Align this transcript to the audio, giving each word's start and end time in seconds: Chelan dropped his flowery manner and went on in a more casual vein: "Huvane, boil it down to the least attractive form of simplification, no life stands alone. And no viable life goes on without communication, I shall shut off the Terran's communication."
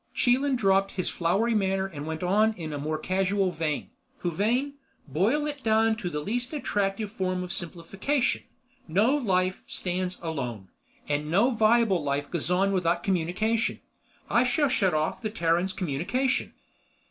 Chelan 0.15 0.55
dropped 0.55 0.93
his 0.93 1.09
flowery 1.09 1.53
manner 1.53 1.85
and 1.85 2.07
went 2.07 2.23
on 2.23 2.53
in 2.53 2.73
a 2.73 2.79
more 2.79 2.97
casual 2.97 3.51
vein: 3.51 3.91
"Huvane, 4.23 4.73
boil 5.07 5.45
it 5.45 5.63
down 5.63 5.95
to 5.97 6.09
the 6.09 6.21
least 6.21 6.53
attractive 6.53 7.11
form 7.11 7.43
of 7.43 7.53
simplification, 7.53 8.41
no 8.87 9.15
life 9.15 9.61
stands 9.67 10.19
alone. 10.23 10.69
And 11.07 11.29
no 11.29 11.51
viable 11.51 12.01
life 12.03 12.31
goes 12.31 12.49
on 12.49 12.71
without 12.71 13.03
communication, 13.03 13.79
I 14.27 14.43
shall 14.43 14.69
shut 14.69 14.95
off 14.95 15.21
the 15.21 15.29
Terran's 15.29 15.71
communication." 15.71 16.55